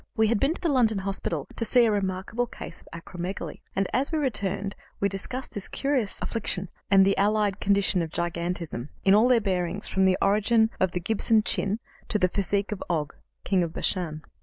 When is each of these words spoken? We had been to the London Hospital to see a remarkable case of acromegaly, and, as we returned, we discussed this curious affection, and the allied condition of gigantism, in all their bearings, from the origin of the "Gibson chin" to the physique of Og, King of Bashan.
We 0.17 0.29
had 0.29 0.39
been 0.39 0.55
to 0.55 0.61
the 0.61 0.67
London 0.71 0.97
Hospital 0.97 1.47
to 1.55 1.63
see 1.63 1.85
a 1.85 1.91
remarkable 1.91 2.47
case 2.47 2.81
of 2.81 2.87
acromegaly, 2.91 3.61
and, 3.75 3.87
as 3.93 4.11
we 4.11 4.17
returned, 4.17 4.75
we 4.99 5.07
discussed 5.07 5.51
this 5.51 5.67
curious 5.67 6.17
affection, 6.23 6.69
and 6.89 7.05
the 7.05 7.15
allied 7.19 7.59
condition 7.59 8.01
of 8.01 8.09
gigantism, 8.09 8.89
in 9.03 9.13
all 9.13 9.27
their 9.27 9.39
bearings, 9.41 9.87
from 9.87 10.05
the 10.05 10.17
origin 10.19 10.71
of 10.79 10.93
the 10.93 10.99
"Gibson 10.99 11.43
chin" 11.43 11.79
to 12.07 12.17
the 12.17 12.27
physique 12.27 12.71
of 12.71 12.81
Og, 12.89 13.13
King 13.43 13.61
of 13.61 13.73
Bashan. 13.73 14.23